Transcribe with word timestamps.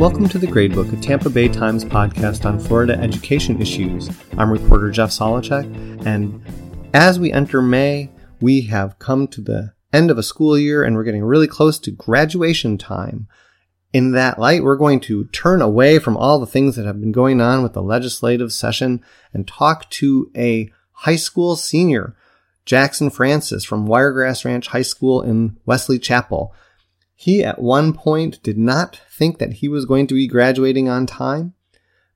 Welcome 0.00 0.30
to 0.30 0.38
the 0.38 0.46
Gradebook, 0.46 0.90
a 0.94 0.96
Tampa 1.02 1.28
Bay 1.28 1.48
Times 1.48 1.84
podcast 1.84 2.46
on 2.46 2.58
Florida 2.58 2.94
education 2.98 3.60
issues. 3.60 4.08
I'm 4.38 4.50
reporter 4.50 4.90
Jeff 4.90 5.10
Solochek, 5.10 6.06
and 6.06 6.42
as 6.94 7.20
we 7.20 7.30
enter 7.30 7.60
May, 7.60 8.10
we 8.40 8.62
have 8.62 8.98
come 8.98 9.28
to 9.28 9.42
the 9.42 9.74
end 9.92 10.10
of 10.10 10.18
a 10.18 10.22
school 10.22 10.58
year 10.58 10.82
and 10.82 10.96
we're 10.96 11.04
getting 11.04 11.24
really 11.24 11.48
close 11.48 11.78
to 11.80 11.90
graduation 11.90 12.78
time. 12.78 13.26
In 13.92 14.12
that 14.12 14.38
light, 14.38 14.62
we're 14.62 14.76
going 14.76 15.00
to 15.00 15.24
turn 15.26 15.60
away 15.60 15.98
from 15.98 16.16
all 16.16 16.38
the 16.38 16.46
things 16.46 16.76
that 16.76 16.86
have 16.86 17.00
been 17.00 17.12
going 17.12 17.40
on 17.40 17.62
with 17.62 17.72
the 17.72 17.82
legislative 17.82 18.52
session 18.52 19.02
and 19.32 19.48
talk 19.48 19.90
to 19.90 20.30
a 20.36 20.70
high 20.92 21.16
school 21.16 21.56
senior, 21.56 22.14
Jackson 22.64 23.10
Francis 23.10 23.64
from 23.64 23.86
Wiregrass 23.86 24.44
Ranch 24.44 24.68
High 24.68 24.82
School 24.82 25.22
in 25.22 25.56
Wesley 25.66 25.98
Chapel. 25.98 26.54
He 27.16 27.42
at 27.42 27.60
one 27.60 27.92
point 27.92 28.42
did 28.42 28.56
not 28.56 29.00
think 29.10 29.38
that 29.38 29.54
he 29.54 29.68
was 29.68 29.86
going 29.86 30.06
to 30.06 30.14
be 30.14 30.28
graduating 30.28 30.88
on 30.88 31.06
time, 31.06 31.54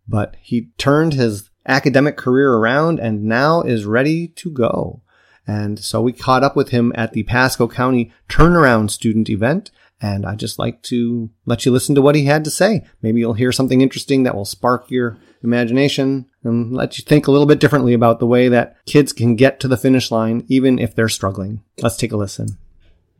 but 0.06 0.36
he 0.40 0.70
turned 0.78 1.14
his 1.14 1.50
academic 1.66 2.16
career 2.16 2.52
around 2.52 3.00
and 3.00 3.24
now 3.24 3.62
is 3.62 3.84
ready 3.84 4.28
to 4.28 4.50
go. 4.50 5.02
And 5.46 5.78
so 5.78 6.00
we 6.00 6.12
caught 6.12 6.42
up 6.42 6.56
with 6.56 6.70
him 6.70 6.92
at 6.94 7.12
the 7.12 7.22
Pasco 7.24 7.68
County 7.68 8.12
Turnaround 8.28 8.90
Student 8.90 9.28
event. 9.28 9.70
And 10.00 10.26
I'd 10.26 10.38
just 10.38 10.58
like 10.58 10.82
to 10.84 11.30
let 11.46 11.64
you 11.64 11.72
listen 11.72 11.94
to 11.94 12.02
what 12.02 12.14
he 12.14 12.24
had 12.24 12.44
to 12.44 12.50
say. 12.50 12.84
Maybe 13.00 13.20
you'll 13.20 13.34
hear 13.34 13.52
something 13.52 13.80
interesting 13.80 14.24
that 14.24 14.34
will 14.34 14.44
spark 14.44 14.90
your 14.90 15.18
imagination 15.42 16.26
and 16.42 16.74
let 16.74 16.98
you 16.98 17.04
think 17.04 17.26
a 17.26 17.30
little 17.30 17.46
bit 17.46 17.60
differently 17.60 17.94
about 17.94 18.18
the 18.18 18.26
way 18.26 18.48
that 18.48 18.76
kids 18.86 19.12
can 19.12 19.36
get 19.36 19.60
to 19.60 19.68
the 19.68 19.76
finish 19.76 20.10
line, 20.10 20.44
even 20.48 20.78
if 20.78 20.94
they're 20.94 21.08
struggling. 21.08 21.62
Let's 21.80 21.96
take 21.96 22.12
a 22.12 22.16
listen. 22.16 22.58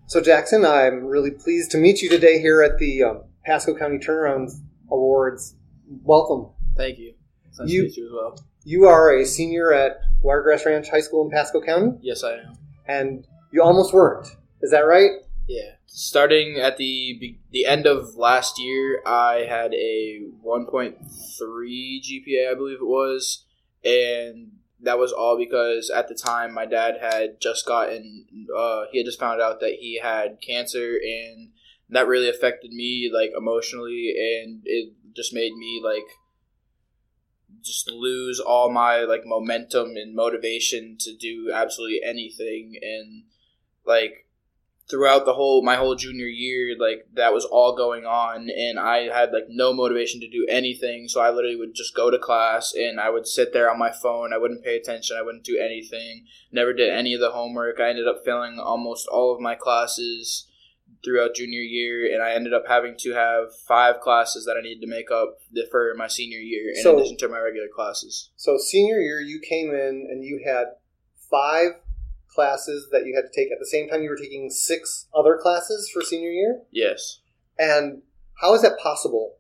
So, 0.07 0.21
Jackson, 0.21 0.65
I'm 0.65 1.05
really 1.05 1.31
pleased 1.31 1.71
to 1.71 1.79
meet 1.79 2.03
you 2.03 2.11
today 2.11 2.39
here 2.39 2.63
at 2.63 2.79
the 2.79 3.03
um, 3.03 3.23
Pasco 3.47 3.75
County 3.75 3.99
Turnaround 3.99 4.51
Awards. 4.91 5.55
Welcome. 6.03 6.51
Thank 6.77 6.99
you. 6.99 7.15
Nice 7.59 7.71
you, 7.71 7.91
you 7.95 8.07
as 8.07 8.13
well. 8.13 8.39
You 8.65 8.87
are 8.87 9.15
a 9.15 9.27
senior 9.27 9.73
at 9.73 10.01
Wiregrass 10.23 10.65
Ranch 10.65 10.89
High 10.89 11.01
School 11.01 11.27
in 11.27 11.31
Pasco 11.31 11.61
County? 11.61 11.99
Yes, 12.01 12.25
I 12.25 12.33
am. 12.33 12.57
And 12.87 13.27
you 13.53 13.63
almost 13.63 13.93
weren't. 13.93 14.27
Is 14.63 14.71
that 14.71 14.87
right? 14.87 15.11
Yeah. 15.47 15.73
Starting 15.87 16.57
at 16.57 16.79
the 16.79 17.37
the 17.51 17.67
end 17.67 17.87
of 17.87 18.17
last 18.17 18.59
year, 18.59 19.03
I 19.07 19.47
had 19.49 19.75
a 19.75 20.23
1.3 20.45 20.97
GPA, 20.99 22.51
I 22.51 22.55
believe 22.55 22.79
it 22.81 22.87
was, 22.87 23.45
and 23.85 24.53
that 24.81 24.99
was 24.99 25.13
all 25.13 25.37
because 25.37 25.91
at 25.91 26.09
the 26.09 26.15
time 26.15 26.53
my 26.53 26.67
dad 26.67 26.97
had 27.01 27.41
just 27.41 27.67
gotten 27.67 28.27
uh, 28.57 28.85
he 28.91 28.99
had 28.99 29.07
just 29.07 29.21
found 29.21 29.41
out 29.41 29.61
that 29.61 29.77
he 29.81 30.01
had 30.03 30.41
cancer 30.41 30.99
and 31.03 31.51
that 31.91 32.07
really 32.07 32.29
affected 32.29 32.71
me 32.71 33.11
like 33.13 33.31
emotionally 33.37 34.15
and 34.17 34.63
it 34.65 34.93
just 35.15 35.33
made 35.33 35.55
me 35.55 35.81
like 35.83 36.05
just 37.65 37.91
lose 37.91 38.41
all 38.41 38.71
my 38.71 39.01
like 39.01 39.23
momentum 39.25 39.97
and 39.97 40.15
motivation 40.15 40.97
to 41.01 41.17
do 41.17 41.51
absolutely 41.53 42.01
anything. 42.05 42.75
And 42.83 43.25
like 43.85 44.29
throughout 44.91 45.25
the 45.25 45.33
whole 45.33 45.65
my 45.65 45.77
whole 45.77 45.95
junior 45.95 46.27
year 46.27 46.77
like 46.79 47.07
that 47.15 47.33
was 47.33 47.45
all 47.45 47.75
going 47.75 48.05
on. 48.05 48.51
And 48.51 48.79
i 48.79 49.09
had 49.13 49.33
like 49.33 49.47
no 49.49 49.73
motivation 49.73 50.21
to 50.21 50.29
do 50.29 50.47
anything. 50.49 51.09
So 51.09 51.21
i 51.21 51.31
literally 51.31 51.57
would 51.57 51.75
just 51.75 51.97
go 51.97 52.11
to 52.11 52.19
class 52.19 52.75
and 52.75 53.01
i 53.01 53.11
would 53.11 53.27
sit 53.27 53.53
there 53.53 53.71
on 53.71 53.79
my 53.79 53.91
phone. 53.91 54.33
I 54.33 54.39
wouldn't 54.39 54.65
pay 54.65 54.77
attention. 54.77 55.17
I 55.19 55.23
wouldn't 55.23 55.45
do 55.45 55.59
anything. 55.59 56.27
Never 56.53 56.73
did 56.73 56.91
any 56.91 57.15
of 57.15 57.21
the 57.21 57.31
homework. 57.31 57.81
I 57.81 57.89
ended 57.89 58.07
up 58.07 58.25
failing 58.25 58.59
almost 58.59 59.09
all 59.09 59.35
of 59.35 59.41
my 59.41 59.55
classes 59.55 60.47
throughout 61.05 61.35
junior 61.35 61.61
year 61.61 62.13
and 62.13 62.23
i 62.23 62.33
ended 62.33 62.55
up 62.55 62.65
having 62.67 62.95
to 62.97 63.13
have 63.13 63.55
five 63.69 64.01
classes 64.01 64.45
that 64.47 64.57
i 64.57 64.63
needed 64.63 64.81
to 64.81 64.87
make 64.87 65.11
up 65.11 65.39
for 65.71 65.95
my 65.97 66.07
senior 66.07 66.39
year 66.39 66.71
in 66.75 66.83
so, 66.83 66.97
addition 66.97 67.17
to 67.17 67.29
my 67.29 67.39
regular 67.39 67.69
classes 67.75 68.31
so 68.37 68.57
senior 68.57 68.99
year 68.99 69.21
you 69.21 69.41
came 69.41 69.71
in 69.71 70.09
and 70.11 70.25
you 70.25 70.43
had 70.45 70.67
five 71.31 71.73
classes 72.35 72.89
that 72.91 73.07
you 73.07 73.15
had 73.15 73.23
to 73.23 73.35
take 73.35 73.53
at 73.53 73.59
the 73.59 73.67
same 73.67 73.89
time 73.89 74.03
you 74.03 74.11
were 74.11 74.17
taking 74.17 74.51
six 74.51 75.07
other 75.15 75.39
classes 75.41 75.91
for 75.93 76.03
senior 76.03 76.31
year? 76.31 76.63
Yes. 76.71 77.21
And 77.59 78.03
how 78.41 78.55
is 78.55 78.63
that 78.63 78.79
possible? 78.83 79.37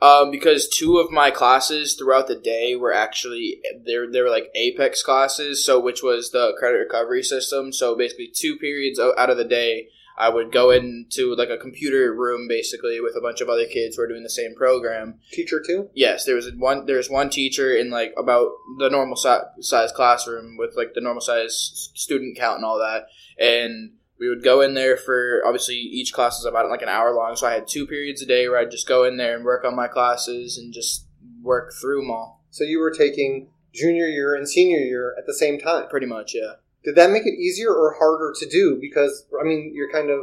Um, 0.00 0.30
because 0.30 0.68
two 0.68 0.98
of 0.98 1.10
my 1.10 1.30
classes 1.30 1.94
throughout 1.94 2.26
the 2.26 2.34
day 2.36 2.74
were 2.76 2.92
actually 2.92 3.60
they 3.86 3.96
they 4.10 4.20
were 4.20 4.30
like 4.30 4.50
apex 4.54 5.02
classes, 5.02 5.64
so 5.64 5.80
which 5.80 6.02
was 6.02 6.30
the 6.30 6.54
credit 6.58 6.78
recovery 6.78 7.22
system. 7.22 7.72
So 7.72 7.96
basically, 7.96 8.30
two 8.34 8.56
periods 8.56 8.98
out 8.98 9.30
of 9.30 9.36
the 9.36 9.44
day 9.44 9.88
I 10.16 10.28
would 10.28 10.52
go 10.52 10.70
into 10.70 11.34
like 11.36 11.48
a 11.48 11.56
computer 11.56 12.14
room 12.14 12.46
basically 12.48 13.00
with 13.00 13.16
a 13.16 13.20
bunch 13.20 13.40
of 13.40 13.48
other 13.48 13.66
kids 13.66 13.96
who 13.96 14.02
are 14.02 14.08
doing 14.08 14.22
the 14.22 14.30
same 14.30 14.54
program. 14.54 15.18
Teacher 15.32 15.60
too? 15.64 15.90
Yes, 15.94 16.24
there 16.24 16.36
was 16.36 16.50
one. 16.56 16.86
There's 16.86 17.10
one 17.10 17.30
teacher 17.30 17.74
in 17.74 17.90
like 17.90 18.14
about 18.16 18.52
the 18.78 18.88
normal 18.88 19.16
si- 19.16 19.62
size 19.62 19.90
classroom 19.92 20.56
with 20.56 20.76
like 20.76 20.94
the 20.94 21.00
normal 21.00 21.20
size 21.20 21.90
student 21.94 22.36
count 22.36 22.56
and 22.56 22.64
all 22.64 22.78
that, 22.78 23.06
and 23.38 23.92
we 24.18 24.28
would 24.28 24.44
go 24.44 24.60
in 24.60 24.74
there 24.74 24.96
for 24.96 25.42
obviously 25.44 25.74
each 25.74 26.12
class 26.12 26.38
is 26.38 26.44
about 26.44 26.70
like 26.70 26.82
an 26.82 26.88
hour 26.88 27.12
long. 27.12 27.34
So 27.34 27.46
I 27.46 27.54
had 27.54 27.66
two 27.66 27.86
periods 27.86 28.22
a 28.22 28.26
day 28.26 28.48
where 28.48 28.58
I'd 28.58 28.70
just 28.70 28.88
go 28.88 29.04
in 29.04 29.16
there 29.16 29.34
and 29.34 29.44
work 29.44 29.64
on 29.64 29.74
my 29.74 29.88
classes 29.88 30.56
and 30.56 30.72
just 30.72 31.06
work 31.42 31.72
through 31.80 32.00
them 32.00 32.10
all. 32.10 32.44
So 32.50 32.62
you 32.64 32.78
were 32.78 32.92
taking 32.92 33.50
junior 33.72 34.06
year 34.06 34.34
and 34.34 34.48
senior 34.48 34.78
year 34.78 35.14
at 35.18 35.26
the 35.26 35.34
same 35.34 35.58
time? 35.58 35.88
Pretty 35.88 36.06
much, 36.06 36.34
yeah. 36.34 36.54
Did 36.84 36.96
that 36.96 37.10
make 37.10 37.26
it 37.26 37.38
easier 37.38 37.72
or 37.72 37.96
harder 37.98 38.34
to 38.38 38.48
do? 38.48 38.78
Because 38.80 39.26
I 39.40 39.44
mean, 39.44 39.72
you're 39.74 39.90
kind 39.90 40.10
of 40.10 40.20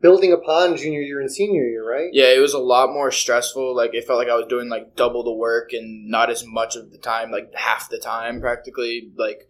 building 0.00 0.32
upon 0.32 0.76
junior 0.76 1.00
year 1.00 1.18
and 1.18 1.32
senior 1.32 1.64
year, 1.64 1.88
right? 1.88 2.10
Yeah, 2.12 2.26
it 2.26 2.38
was 2.38 2.52
a 2.52 2.58
lot 2.58 2.92
more 2.92 3.10
stressful. 3.10 3.74
Like 3.74 3.94
it 3.94 4.06
felt 4.06 4.18
like 4.18 4.28
I 4.28 4.36
was 4.36 4.46
doing 4.48 4.68
like 4.68 4.96
double 4.96 5.24
the 5.24 5.32
work 5.32 5.72
and 5.72 6.08
not 6.08 6.30
as 6.30 6.44
much 6.46 6.76
of 6.76 6.92
the 6.92 6.98
time, 6.98 7.30
like 7.30 7.52
half 7.54 7.88
the 7.88 7.98
time 7.98 8.40
practically. 8.40 9.10
Like 9.16 9.48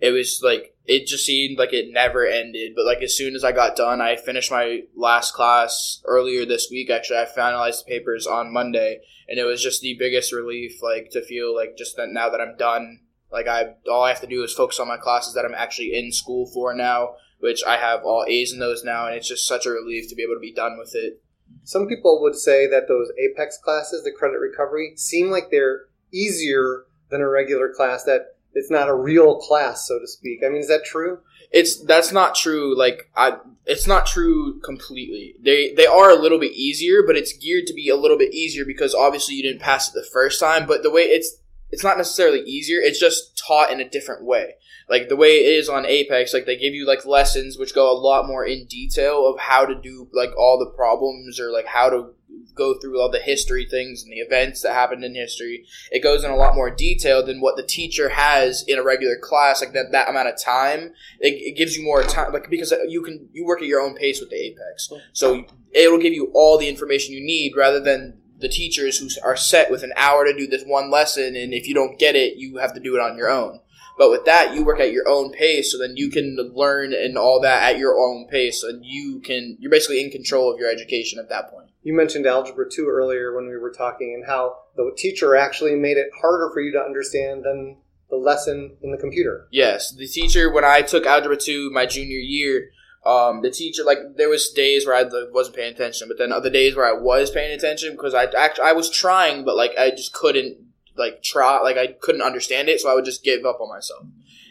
it 0.00 0.10
was 0.10 0.40
like 0.42 0.74
it 0.84 1.06
just 1.06 1.26
seemed 1.26 1.58
like 1.58 1.72
it 1.72 1.92
never 1.92 2.24
ended. 2.24 2.72
But 2.76 2.86
like 2.86 3.02
as 3.02 3.16
soon 3.16 3.34
as 3.34 3.44
I 3.44 3.52
got 3.52 3.76
done, 3.76 4.00
I 4.00 4.16
finished 4.16 4.50
my 4.50 4.82
last 4.94 5.34
class 5.34 6.00
earlier 6.04 6.46
this 6.46 6.68
week. 6.70 6.88
Actually, 6.88 7.18
I 7.18 7.24
finalized 7.26 7.84
the 7.84 7.90
papers 7.90 8.26
on 8.26 8.52
Monday, 8.52 9.00
and 9.28 9.38
it 9.38 9.44
was 9.44 9.62
just 9.62 9.80
the 9.80 9.96
biggest 9.98 10.32
relief, 10.32 10.82
like 10.82 11.10
to 11.10 11.22
feel 11.22 11.54
like 11.54 11.76
just 11.76 11.96
that 11.96 12.10
now 12.10 12.30
that 12.30 12.40
I'm 12.40 12.56
done 12.56 13.00
like 13.30 13.48
I, 13.48 13.74
all 13.90 14.02
I 14.02 14.10
have 14.10 14.20
to 14.20 14.26
do 14.26 14.42
is 14.42 14.52
focus 14.52 14.80
on 14.80 14.88
my 14.88 14.96
classes 14.96 15.34
that 15.34 15.44
I'm 15.44 15.54
actually 15.54 15.94
in 15.94 16.12
school 16.12 16.46
for 16.46 16.74
now, 16.74 17.16
which 17.40 17.62
I 17.64 17.76
have 17.76 18.04
all 18.04 18.24
A's 18.26 18.52
in 18.52 18.58
those 18.58 18.84
now, 18.84 19.06
and 19.06 19.16
it's 19.16 19.28
just 19.28 19.46
such 19.46 19.66
a 19.66 19.70
relief 19.70 20.08
to 20.08 20.14
be 20.14 20.22
able 20.22 20.34
to 20.34 20.40
be 20.40 20.52
done 20.52 20.78
with 20.78 20.94
it. 20.94 21.22
Some 21.64 21.86
people 21.86 22.20
would 22.22 22.36
say 22.36 22.66
that 22.68 22.88
those 22.88 23.10
Apex 23.18 23.58
classes, 23.58 24.04
the 24.04 24.12
credit 24.12 24.38
recovery, 24.38 24.92
seem 24.96 25.30
like 25.30 25.50
they're 25.50 25.86
easier 26.12 26.84
than 27.10 27.20
a 27.20 27.28
regular 27.28 27.68
class. 27.68 28.04
That 28.04 28.36
it's 28.52 28.70
not 28.70 28.88
a 28.88 28.94
real 28.94 29.36
class, 29.36 29.86
so 29.86 29.98
to 29.98 30.06
speak. 30.06 30.40
I 30.44 30.48
mean, 30.48 30.60
is 30.60 30.68
that 30.68 30.84
true? 30.84 31.18
It's 31.52 31.80
that's 31.84 32.10
not 32.10 32.34
true. 32.34 32.76
Like 32.76 33.10
I, 33.14 33.36
it's 33.66 33.86
not 33.86 34.06
true 34.06 34.60
completely. 34.60 35.34
They 35.40 35.72
they 35.74 35.86
are 35.86 36.10
a 36.10 36.20
little 36.20 36.40
bit 36.40 36.52
easier, 36.52 37.02
but 37.06 37.16
it's 37.16 37.36
geared 37.36 37.66
to 37.66 37.74
be 37.74 37.88
a 37.88 37.96
little 37.96 38.18
bit 38.18 38.32
easier 38.32 38.64
because 38.64 38.94
obviously 38.94 39.36
you 39.36 39.42
didn't 39.42 39.60
pass 39.60 39.88
it 39.88 39.94
the 39.94 40.08
first 40.12 40.40
time. 40.40 40.66
But 40.66 40.82
the 40.82 40.90
way 40.90 41.02
it's 41.02 41.36
it's 41.70 41.84
not 41.84 41.96
necessarily 41.96 42.40
easier 42.40 42.78
it's 42.80 43.00
just 43.00 43.36
taught 43.36 43.70
in 43.70 43.80
a 43.80 43.88
different 43.88 44.24
way. 44.24 44.54
Like 44.88 45.08
the 45.08 45.16
way 45.16 45.38
it 45.38 45.58
is 45.58 45.68
on 45.68 45.86
apex 45.86 46.32
like 46.32 46.46
they 46.46 46.56
give 46.56 46.74
you 46.74 46.86
like 46.86 47.04
lessons 47.04 47.58
which 47.58 47.74
go 47.74 47.90
a 47.90 47.98
lot 47.98 48.26
more 48.26 48.44
in 48.44 48.66
detail 48.66 49.26
of 49.26 49.38
how 49.38 49.64
to 49.66 49.74
do 49.74 50.08
like 50.12 50.30
all 50.36 50.58
the 50.58 50.70
problems 50.76 51.40
or 51.40 51.50
like 51.50 51.66
how 51.66 51.90
to 51.90 52.14
go 52.54 52.74
through 52.74 53.00
all 53.00 53.10
the 53.10 53.18
history 53.18 53.66
things 53.70 54.02
and 54.02 54.12
the 54.12 54.16
events 54.16 54.62
that 54.62 54.72
happened 54.72 55.04
in 55.04 55.14
history. 55.14 55.66
It 55.92 56.02
goes 56.02 56.24
in 56.24 56.30
a 56.30 56.36
lot 56.36 56.54
more 56.54 56.70
detail 56.70 57.24
than 57.24 57.40
what 57.40 57.56
the 57.56 57.62
teacher 57.62 58.08
has 58.08 58.64
in 58.66 58.78
a 58.78 58.82
regular 58.82 59.16
class 59.16 59.60
like 59.60 59.72
that 59.74 59.92
that 59.92 60.08
amount 60.08 60.28
of 60.28 60.42
time. 60.42 60.92
It, 61.20 61.34
it 61.34 61.56
gives 61.56 61.76
you 61.76 61.84
more 61.84 62.02
time 62.02 62.32
like 62.32 62.50
because 62.50 62.72
you 62.88 63.02
can 63.02 63.28
you 63.32 63.44
work 63.44 63.60
at 63.60 63.68
your 63.68 63.80
own 63.80 63.94
pace 63.94 64.20
with 64.20 64.30
the 64.30 64.36
apex. 64.36 64.90
So 65.12 65.44
it'll 65.72 65.98
give 65.98 66.14
you 66.14 66.30
all 66.34 66.58
the 66.58 66.68
information 66.68 67.14
you 67.14 67.24
need 67.24 67.54
rather 67.56 67.80
than 67.80 68.18
the 68.38 68.48
teachers 68.48 68.98
who 68.98 69.08
are 69.24 69.36
set 69.36 69.70
with 69.70 69.82
an 69.82 69.92
hour 69.96 70.24
to 70.24 70.36
do 70.36 70.46
this 70.46 70.64
one 70.64 70.90
lesson, 70.90 71.36
and 71.36 71.52
if 71.52 71.66
you 71.66 71.74
don't 71.74 71.98
get 71.98 72.16
it, 72.16 72.36
you 72.36 72.58
have 72.58 72.74
to 72.74 72.80
do 72.80 72.94
it 72.96 73.00
on 73.00 73.16
your 73.16 73.30
own. 73.30 73.60
But 73.98 74.10
with 74.10 74.26
that, 74.26 74.54
you 74.54 74.62
work 74.62 74.78
at 74.78 74.92
your 74.92 75.08
own 75.08 75.32
pace, 75.32 75.72
so 75.72 75.78
then 75.78 75.96
you 75.96 76.10
can 76.10 76.36
learn 76.54 76.92
and 76.92 77.16
all 77.16 77.40
that 77.40 77.62
at 77.62 77.78
your 77.78 77.98
own 77.98 78.26
pace, 78.28 78.62
and 78.62 78.84
you 78.84 79.20
can 79.20 79.56
you're 79.58 79.70
basically 79.70 80.04
in 80.04 80.10
control 80.10 80.52
of 80.52 80.58
your 80.58 80.70
education 80.70 81.18
at 81.18 81.30
that 81.30 81.50
point. 81.50 81.70
You 81.82 81.94
mentioned 81.94 82.26
algebra 82.26 82.66
two 82.70 82.88
earlier 82.88 83.34
when 83.34 83.48
we 83.48 83.56
were 83.56 83.70
talking, 83.70 84.12
and 84.14 84.26
how 84.26 84.58
the 84.76 84.92
teacher 84.96 85.34
actually 85.34 85.76
made 85.76 85.96
it 85.96 86.10
harder 86.20 86.50
for 86.52 86.60
you 86.60 86.72
to 86.72 86.80
understand 86.80 87.44
than 87.44 87.78
the 88.10 88.16
lesson 88.16 88.76
in 88.82 88.92
the 88.92 88.98
computer. 88.98 89.48
Yes, 89.50 89.92
the 89.92 90.06
teacher 90.06 90.52
when 90.52 90.64
I 90.64 90.82
took 90.82 91.06
algebra 91.06 91.38
two 91.38 91.70
my 91.70 91.86
junior 91.86 92.18
year, 92.18 92.70
um, 93.06 93.42
the 93.42 93.50
teacher 93.50 93.84
like 93.84 93.98
there 94.16 94.28
was 94.28 94.50
days 94.50 94.86
where 94.86 94.96
I 94.96 95.04
wasn't 95.30 95.56
paying 95.56 95.72
attention, 95.72 96.08
but 96.08 96.18
then 96.18 96.32
other 96.32 96.50
days 96.50 96.74
where 96.74 96.86
I 96.86 97.00
was 97.00 97.30
paying 97.30 97.52
attention 97.52 97.92
because 97.92 98.14
I 98.14 98.24
actually 98.24 98.64
I 98.64 98.72
was 98.72 98.90
trying, 98.90 99.44
but 99.44 99.56
like 99.56 99.78
I 99.78 99.90
just 99.90 100.12
couldn't 100.12 100.58
like 100.96 101.22
try 101.22 101.60
like 101.60 101.76
I 101.76 101.88
couldn't 101.88 102.22
understand 102.22 102.68
it, 102.68 102.80
so 102.80 102.90
I 102.90 102.94
would 102.94 103.04
just 103.04 103.22
give 103.22 103.44
up 103.44 103.60
on 103.60 103.68
myself. 103.68 104.06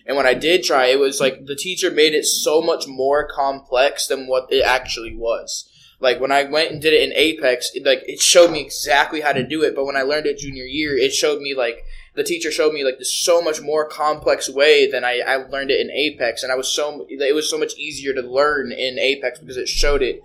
And 0.06 0.16
when 0.16 0.28
I 0.28 0.36
did 0.36 0.64
try, 0.64 0.86
it 0.86 1.00
was 1.00 1.20
like 1.20 1.46
the 1.46 1.56
teacher 1.56 1.92
made 1.92 2.14
it 2.14 2.26
so 2.26 2.62
much 2.62 2.88
more 2.88 3.28
complex 3.28 4.08
than 4.08 4.28
what 4.28 4.52
it 4.52 4.64
actually 4.64 5.16
was. 5.16 5.70
Like 6.00 6.20
when 6.20 6.32
I 6.32 6.44
went 6.44 6.72
and 6.72 6.82
did 6.82 6.94
it 6.94 7.04
in 7.04 7.16
Apex, 7.16 7.72
it, 7.74 7.86
like 7.86 8.04
it 8.08 8.22
showed 8.22 8.52
me 8.52 8.62
exactly 8.62 9.22
how 9.22 9.34
to 9.34 9.46
do 9.46 9.64
it, 9.64 9.76
but 9.76 9.86
when 9.86 9.98
I 9.98 10.04
learned 10.04 10.28
it 10.28 10.38
junior 10.38 10.66
year, 10.66 10.96
it 10.96 11.14
showed 11.14 11.42
me 11.42 11.56
like 11.56 11.84
the 12.16 12.24
teacher 12.24 12.52
showed 12.52 12.74
me 12.74 12.84
like 12.84 12.98
this 12.98 13.14
so 13.14 13.42
much 13.42 13.62
more 13.62 13.88
complex 13.88 14.50
way 14.50 14.90
than 14.90 15.04
I, 15.04 15.20
I 15.20 15.36
learned 15.36 15.72
it 15.72 15.82
in 15.82 15.92
Apex, 15.92 16.44
and 16.44 16.52
I 16.52 16.56
was 16.56 16.68
so 16.68 17.06
it 17.10 17.36
was 17.36 17.50
so 17.50 17.58
much 17.58 17.76
easier 17.78 18.14
to 18.14 18.22
learn 18.22 18.72
in 18.72 18.98
Apex 18.98 19.40
because 19.40 19.58
it 19.58 19.68
showed 19.68 20.02
it 20.02 20.22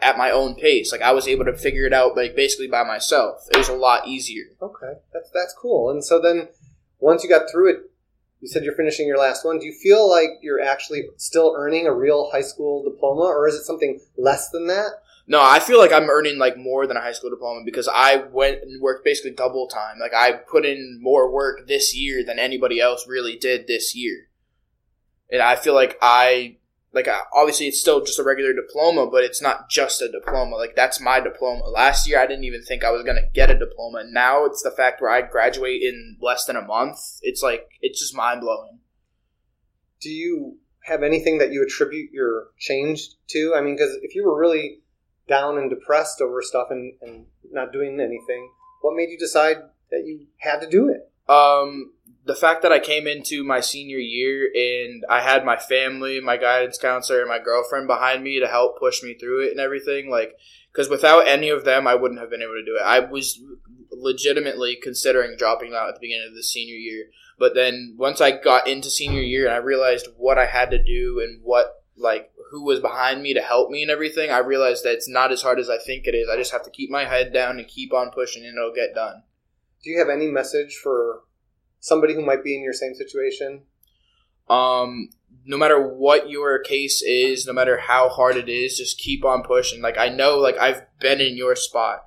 at 0.00 0.18
my 0.18 0.30
own 0.30 0.54
pace. 0.54 0.92
Like 0.92 1.02
I 1.02 1.12
was 1.12 1.28
able 1.28 1.44
to 1.44 1.56
figure 1.56 1.86
it 1.86 1.92
out 1.92 2.16
like 2.16 2.34
basically 2.34 2.68
by 2.68 2.84
myself. 2.84 3.46
It 3.52 3.58
was 3.58 3.68
a 3.68 3.74
lot 3.74 4.08
easier. 4.08 4.44
Okay, 4.60 4.94
that's 5.12 5.30
that's 5.30 5.54
cool. 5.54 5.90
And 5.90 6.04
so 6.04 6.20
then 6.20 6.48
once 6.98 7.22
you 7.22 7.28
got 7.28 7.50
through 7.50 7.70
it, 7.70 7.90
you 8.40 8.48
said 8.48 8.64
you're 8.64 8.74
finishing 8.74 9.06
your 9.06 9.18
last 9.18 9.44
one. 9.44 9.58
Do 9.58 9.66
you 9.66 9.74
feel 9.74 10.08
like 10.08 10.30
you're 10.40 10.60
actually 10.60 11.04
still 11.16 11.54
earning 11.56 11.86
a 11.86 11.92
real 11.92 12.30
high 12.30 12.42
school 12.42 12.82
diploma, 12.82 13.22
or 13.22 13.46
is 13.48 13.54
it 13.54 13.64
something 13.64 14.00
less 14.16 14.50
than 14.50 14.66
that? 14.68 15.02
No, 15.28 15.42
I 15.42 15.58
feel 15.58 15.78
like 15.78 15.92
I'm 15.92 16.08
earning 16.08 16.38
like 16.38 16.56
more 16.56 16.86
than 16.86 16.96
a 16.96 17.00
high 17.00 17.12
school 17.12 17.30
diploma 17.30 17.62
because 17.64 17.88
I 17.92 18.16
went 18.16 18.62
and 18.62 18.80
worked 18.80 19.04
basically 19.04 19.32
double 19.32 19.66
time. 19.66 19.98
Like 20.00 20.14
I 20.14 20.32
put 20.32 20.64
in 20.64 21.00
more 21.02 21.30
work 21.30 21.66
this 21.66 21.96
year 21.96 22.24
than 22.24 22.38
anybody 22.38 22.80
else 22.80 23.08
really 23.08 23.36
did 23.36 23.66
this 23.66 23.94
year. 23.96 24.28
And 25.30 25.42
I 25.42 25.56
feel 25.56 25.74
like 25.74 25.98
I 26.00 26.58
like 26.92 27.08
obviously 27.34 27.66
it's 27.66 27.80
still 27.80 28.04
just 28.04 28.20
a 28.20 28.22
regular 28.22 28.52
diploma, 28.52 29.08
but 29.10 29.24
it's 29.24 29.42
not 29.42 29.68
just 29.68 30.00
a 30.00 30.10
diploma. 30.10 30.54
Like 30.54 30.76
that's 30.76 31.00
my 31.00 31.18
diploma. 31.18 31.64
Last 31.64 32.08
year 32.08 32.20
I 32.20 32.26
didn't 32.26 32.44
even 32.44 32.62
think 32.62 32.84
I 32.84 32.92
was 32.92 33.02
going 33.02 33.16
to 33.16 33.28
get 33.34 33.50
a 33.50 33.58
diploma. 33.58 34.04
Now 34.08 34.44
it's 34.44 34.62
the 34.62 34.70
fact 34.70 35.00
where 35.00 35.10
I 35.10 35.22
graduate 35.22 35.82
in 35.82 36.18
less 36.20 36.44
than 36.44 36.56
a 36.56 36.62
month. 36.62 36.98
It's 37.22 37.42
like 37.42 37.68
it's 37.82 38.00
just 38.00 38.14
mind-blowing. 38.14 38.78
Do 40.00 40.08
you 40.08 40.58
have 40.84 41.02
anything 41.02 41.38
that 41.38 41.50
you 41.50 41.64
attribute 41.64 42.12
your 42.12 42.50
change 42.58 43.08
to? 43.30 43.54
I 43.56 43.60
mean, 43.60 43.76
cuz 43.76 43.98
if 44.02 44.14
you 44.14 44.24
were 44.24 44.38
really 44.38 44.82
down 45.28 45.58
and 45.58 45.70
depressed 45.70 46.20
over 46.20 46.40
stuff 46.42 46.68
and, 46.70 46.94
and 47.02 47.26
not 47.50 47.72
doing 47.72 48.00
anything, 48.00 48.50
what 48.80 48.96
made 48.96 49.10
you 49.10 49.18
decide 49.18 49.56
that 49.90 50.04
you 50.04 50.26
had 50.38 50.60
to 50.60 50.68
do 50.68 50.88
it? 50.88 51.10
Um, 51.30 51.92
the 52.24 52.34
fact 52.34 52.62
that 52.62 52.72
I 52.72 52.78
came 52.78 53.06
into 53.06 53.44
my 53.44 53.60
senior 53.60 53.98
year 53.98 54.50
and 54.54 55.04
I 55.08 55.20
had 55.20 55.44
my 55.44 55.56
family, 55.56 56.20
my 56.20 56.36
guidance 56.36 56.78
counselor, 56.78 57.20
and 57.20 57.28
my 57.28 57.38
girlfriend 57.38 57.86
behind 57.86 58.22
me 58.22 58.40
to 58.40 58.46
help 58.46 58.78
push 58.78 59.02
me 59.02 59.14
through 59.14 59.46
it 59.46 59.50
and 59.52 59.60
everything, 59.60 60.10
like, 60.10 60.34
because 60.72 60.88
without 60.88 61.26
any 61.26 61.48
of 61.48 61.64
them, 61.64 61.86
I 61.86 61.94
wouldn't 61.94 62.20
have 62.20 62.30
been 62.30 62.42
able 62.42 62.54
to 62.54 62.64
do 62.64 62.76
it. 62.76 62.82
I 62.84 63.00
was 63.00 63.40
legitimately 63.90 64.78
considering 64.82 65.36
dropping 65.36 65.74
out 65.74 65.88
at 65.88 65.94
the 65.94 66.00
beginning 66.00 66.28
of 66.28 66.34
the 66.34 66.42
senior 66.42 66.74
year. 66.74 67.06
But 67.38 67.54
then 67.54 67.94
once 67.98 68.20
I 68.20 68.32
got 68.32 68.66
into 68.66 68.90
senior 68.90 69.20
year 69.20 69.46
and 69.46 69.54
I 69.54 69.58
realized 69.58 70.08
what 70.16 70.38
I 70.38 70.46
had 70.46 70.70
to 70.70 70.82
do 70.82 71.20
and 71.22 71.40
what 71.42 71.82
like 71.96 72.30
who 72.50 72.64
was 72.64 72.80
behind 72.80 73.22
me 73.22 73.34
to 73.34 73.42
help 73.42 73.70
me 73.70 73.82
and 73.82 73.90
everything, 73.90 74.30
I 74.30 74.38
realized 74.38 74.84
that 74.84 74.94
it's 74.94 75.08
not 75.08 75.32
as 75.32 75.42
hard 75.42 75.58
as 75.58 75.68
I 75.68 75.78
think 75.78 76.06
it 76.06 76.14
is. 76.14 76.28
I 76.28 76.36
just 76.36 76.52
have 76.52 76.64
to 76.64 76.70
keep 76.70 76.90
my 76.90 77.04
head 77.04 77.32
down 77.32 77.58
and 77.58 77.66
keep 77.66 77.92
on 77.92 78.10
pushing, 78.10 78.44
and 78.44 78.56
it'll 78.56 78.74
get 78.74 78.94
done. 78.94 79.22
Do 79.82 79.90
you 79.90 79.98
have 79.98 80.08
any 80.08 80.28
message 80.28 80.74
for 80.82 81.22
somebody 81.80 82.14
who 82.14 82.24
might 82.24 82.44
be 82.44 82.56
in 82.56 82.62
your 82.62 82.72
same 82.72 82.94
situation? 82.94 83.62
Um, 84.48 85.10
no 85.44 85.56
matter 85.56 85.80
what 85.80 86.28
your 86.28 86.58
case 86.58 87.02
is, 87.02 87.46
no 87.46 87.52
matter 87.52 87.78
how 87.78 88.08
hard 88.08 88.36
it 88.36 88.48
is, 88.48 88.76
just 88.76 88.98
keep 88.98 89.24
on 89.24 89.42
pushing. 89.42 89.80
Like 89.82 89.98
I 89.98 90.08
know, 90.08 90.38
like 90.38 90.58
I've 90.58 90.82
been 91.00 91.20
in 91.20 91.36
your 91.36 91.56
spot. 91.56 92.04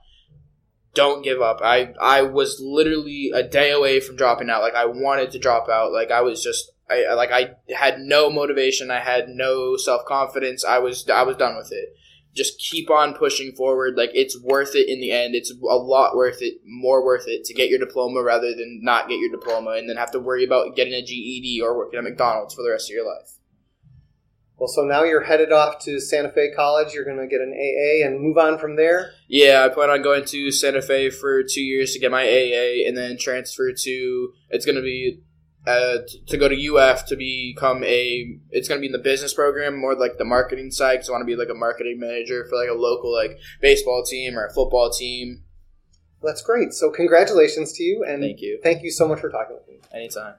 Don't 0.93 1.23
give 1.23 1.41
up. 1.41 1.59
I 1.63 1.93
I 2.01 2.23
was 2.23 2.59
literally 2.59 3.31
a 3.33 3.43
day 3.43 3.71
away 3.71 3.99
from 3.99 4.15
dropping 4.15 4.49
out. 4.49 4.61
Like 4.61 4.75
I 4.75 4.85
wanted 4.85 5.31
to 5.31 5.39
drop 5.39 5.69
out. 5.69 5.93
Like 5.93 6.11
I 6.11 6.21
was 6.21 6.43
just 6.43 6.71
I 6.89 7.13
like 7.13 7.31
I 7.31 7.51
had 7.73 7.99
no 7.99 8.29
motivation. 8.29 8.91
I 8.91 8.99
had 8.99 9.29
no 9.29 9.77
self 9.77 10.05
confidence. 10.05 10.65
I 10.65 10.79
was 10.79 11.07
I 11.09 11.23
was 11.23 11.37
done 11.37 11.55
with 11.55 11.71
it. 11.71 11.95
Just 12.35 12.59
keep 12.59 12.89
on 12.89 13.13
pushing 13.13 13.51
forward. 13.53 13.95
Like 13.97 14.11
it's 14.13 14.39
worth 14.41 14.75
it 14.75 14.89
in 14.89 14.99
the 15.01 15.11
end. 15.11 15.35
It's 15.35 15.51
a 15.51 15.75
lot 15.75 16.15
worth 16.15 16.41
it, 16.41 16.55
more 16.65 17.03
worth 17.03 17.27
it 17.27 17.43
to 17.45 17.53
get 17.53 17.69
your 17.69 17.79
diploma 17.79 18.23
rather 18.23 18.49
than 18.51 18.79
not 18.81 19.09
get 19.09 19.19
your 19.19 19.31
diploma 19.31 19.71
and 19.71 19.89
then 19.89 19.97
have 19.97 20.11
to 20.11 20.19
worry 20.19 20.43
about 20.43 20.75
getting 20.75 20.93
a 20.93 21.01
GED 21.01 21.61
or 21.61 21.77
working 21.77 21.97
at 21.97 22.03
McDonald's 22.03 22.53
for 22.53 22.63
the 22.63 22.69
rest 22.69 22.89
of 22.89 22.95
your 22.95 23.05
life. 23.05 23.39
Well, 24.59 24.67
so 24.67 24.81
now 24.81 25.03
you're 25.03 25.23
headed 25.23 25.53
off 25.53 25.79
to 25.85 26.01
Santa 26.01 26.29
Fe 26.29 26.51
College. 26.53 26.93
You're 26.93 27.05
going 27.05 27.17
to 27.17 27.27
get 27.27 27.39
an 27.39 27.53
AA 27.53 28.05
and 28.05 28.19
move 28.19 28.37
on 28.37 28.57
from 28.57 28.75
there. 28.75 29.11
Yeah, 29.29 29.65
I 29.65 29.73
plan 29.73 29.89
on 29.89 30.01
going 30.01 30.25
to 30.25 30.51
Santa 30.51 30.81
Fe 30.81 31.09
for 31.09 31.43
two 31.43 31.61
years 31.61 31.93
to 31.93 31.99
get 31.99 32.11
my 32.11 32.23
AA 32.23 32.85
and 32.85 32.97
then 32.97 33.17
transfer 33.17 33.71
to. 33.71 34.33
It's 34.49 34.65
going 34.65 34.75
to 34.75 34.81
be 34.81 35.21
uh, 35.67 35.97
to 36.27 36.37
go 36.37 36.47
to 36.47 36.75
UF 36.75 37.05
to 37.07 37.15
become 37.15 37.83
a. 37.83 38.39
It's 38.49 38.67
going 38.67 38.79
to 38.79 38.81
be 38.81 38.87
in 38.87 38.93
the 38.93 38.99
business 38.99 39.33
program, 39.33 39.77
more 39.77 39.95
like 39.95 40.17
the 40.17 40.25
marketing 40.25 40.71
side. 40.71 40.95
Because 40.95 41.09
I 41.09 41.11
want 41.13 41.21
to 41.21 41.25
be 41.25 41.35
like 41.35 41.49
a 41.49 41.57
marketing 41.57 41.99
manager 41.99 42.45
for 42.49 42.55
like 42.55 42.69
a 42.69 42.73
local 42.73 43.13
like 43.13 43.37
baseball 43.61 44.03
team 44.03 44.37
or 44.37 44.45
a 44.45 44.53
football 44.53 44.89
team. 44.89 45.43
That's 46.21 46.41
great. 46.41 46.73
So 46.73 46.91
congratulations 46.91 47.73
to 47.73 47.83
you, 47.83 48.03
and 48.07 48.21
thank 48.21 48.41
you. 48.41 48.59
Thank 48.61 48.83
you 48.83 48.91
so 48.91 49.07
much 49.07 49.19
for 49.19 49.29
talking 49.29 49.55
with 49.55 49.67
me. 49.67 49.79
Anytime. 49.93 50.35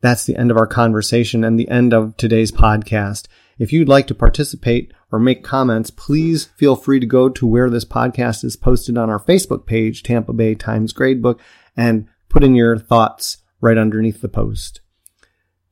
That's 0.00 0.24
the 0.24 0.36
end 0.36 0.50
of 0.50 0.56
our 0.56 0.66
conversation 0.66 1.44
and 1.44 1.58
the 1.58 1.68
end 1.68 1.92
of 1.92 2.16
today's 2.16 2.50
podcast. 2.50 3.26
If 3.58 3.72
you'd 3.72 3.88
like 3.88 4.06
to 4.06 4.14
participate 4.14 4.92
or 5.12 5.18
make 5.18 5.44
comments, 5.44 5.90
please 5.90 6.46
feel 6.56 6.74
free 6.74 6.98
to 7.00 7.06
go 7.06 7.28
to 7.28 7.46
where 7.46 7.68
this 7.68 7.84
podcast 7.84 8.42
is 8.42 8.56
posted 8.56 8.96
on 8.96 9.10
our 9.10 9.18
Facebook 9.18 9.66
page, 9.66 10.02
Tampa 10.02 10.32
Bay 10.32 10.54
Times 10.54 10.94
Gradebook, 10.94 11.38
and 11.76 12.08
put 12.30 12.42
in 12.42 12.54
your 12.54 12.78
thoughts 12.78 13.38
right 13.60 13.78
underneath 13.78 14.20
the 14.20 14.28
post. 14.28 14.80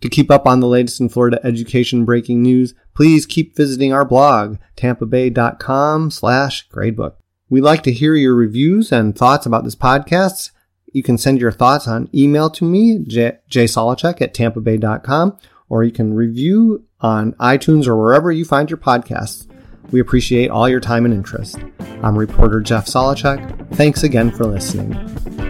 To 0.01 0.09
keep 0.09 0.31
up 0.31 0.47
on 0.47 0.61
the 0.61 0.69
latest 0.69 1.01
in 1.01 1.09
Florida 1.09 1.41
education 1.43 2.05
breaking 2.05 2.43
news, 2.43 2.75
please 2.95 3.27
keep 3.27 3.57
visiting 3.57 3.93
our 3.93 4.05
blog, 4.05 4.59
tampabay.com 4.77 6.11
slash 6.11 6.69
gradebook. 6.69 7.15
We'd 7.51 7.63
like 7.63 7.83
to 7.85 7.93
hear 7.93 8.15
your 8.15 8.35
reviews 8.35 8.93
and 8.93 9.17
thoughts 9.17 9.47
about 9.47 9.65
this 9.65 9.75
podcast. 9.75 10.51
You 10.93 11.03
can 11.03 11.19
send 11.19 11.41
your 11.41 11.53
thoughts 11.53 11.89
on 11.89 12.09
email 12.15 12.49
to 12.51 12.65
me, 12.65 13.05
J- 13.07 13.39
jsolochek 13.51 14.21
at 14.23 14.35
tampabay.com, 14.35 15.39
or 15.69 15.85
you 15.85 15.91
can 15.91 16.15
review 16.15 16.85
on 17.01 17.33
iTunes 17.35 17.87
or 17.87 17.97
wherever 17.97 18.31
you 18.31 18.45
find 18.45 18.71
your 18.71 18.79
podcasts. 18.79 19.47
We 19.91 20.01
appreciate 20.01 20.51
all 20.51 20.69
your 20.69 20.81
time 20.81 21.05
and 21.05 21.15
interest. 21.15 21.59
I'm 22.03 22.17
reporter 22.17 22.61
Jeff 22.61 22.87
Solochek. 22.87 23.75
Thanks 23.75 24.03
again 24.03 24.31
for 24.31 24.47
listening. 24.47 25.48